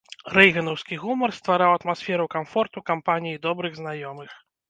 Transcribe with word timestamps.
Рэйганаўскі 0.35 0.95
гумар 1.01 1.33
ствараў 1.39 1.73
атмасферу 1.79 2.25
камфорту 2.35 2.83
кампаніі 2.89 3.41
добрых 3.47 3.77
знаёмых. 3.81 4.31